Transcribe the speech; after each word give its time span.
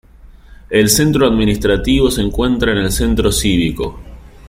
El 0.71 0.89
centro 0.89 1.27
administrativo 1.27 2.09
se 2.09 2.21
encuentra 2.21 2.71
en 2.71 2.79
el 2.79 2.91
Centro 2.91 3.31
Cívico. 3.31 3.99